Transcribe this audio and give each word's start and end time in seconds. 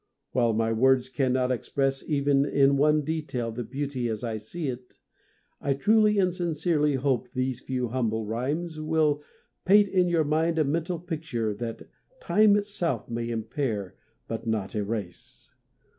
While 0.31 0.53
my 0.53 0.73
words 0.73 1.09
cannot 1.09 1.51
express 1.51 2.03
even 2.09 2.43
in 2.43 2.75
one 2.75 3.03
detail 3.03 3.51
the 3.51 3.63
beauty 3.63 4.09
as 4.09 4.23
I 4.23 4.37
see 4.37 4.67
it, 4.67 4.97
I 5.61 5.75
truly 5.75 6.17
and 6.17 6.33
sincerely 6.33 6.95
hope 6.95 7.29
these 7.35 7.59
few 7.59 7.89
humble 7.89 8.25
rhymes 8.25 8.79
will 8.79 9.21
paint 9.63 9.87
in 9.87 10.07
your 10.09 10.23
mind 10.23 10.57
a 10.57 10.63
mental 10.63 10.97
picture 10.97 11.53
that 11.53 11.87
time 12.19 12.55
itself 12.55 13.11
may 13.11 13.29
impair 13.29 13.93
but 14.27 14.47
not 14.47 14.73
erase. 14.75 15.53